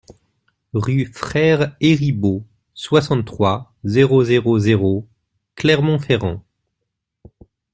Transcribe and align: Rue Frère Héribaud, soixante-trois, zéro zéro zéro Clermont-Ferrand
Rue 0.73 1.05
Frère 1.13 1.75
Héribaud, 1.79 2.43
soixante-trois, 2.73 3.75
zéro 3.83 4.23
zéro 4.23 4.57
zéro 4.57 5.07
Clermont-Ferrand 5.53 6.43